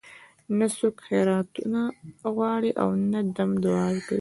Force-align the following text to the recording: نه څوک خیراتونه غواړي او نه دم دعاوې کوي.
نه 0.57 0.67
څوک 0.77 0.95
خیراتونه 1.07 1.81
غواړي 2.35 2.71
او 2.81 2.89
نه 3.11 3.19
دم 3.35 3.51
دعاوې 3.63 3.99
کوي. 4.05 4.09